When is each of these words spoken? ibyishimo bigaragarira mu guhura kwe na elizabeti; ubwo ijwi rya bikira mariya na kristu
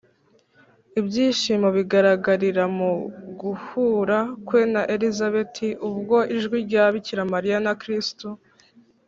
ibyishimo 0.99 1.67
bigaragarira 1.77 2.63
mu 2.77 2.91
guhura 3.41 4.17
kwe 4.47 4.61
na 4.73 4.81
elizabeti; 4.93 5.67
ubwo 5.89 6.17
ijwi 6.35 6.57
rya 6.67 6.85
bikira 6.93 7.21
mariya 7.33 7.57
na 7.65 7.73
kristu 7.81 8.27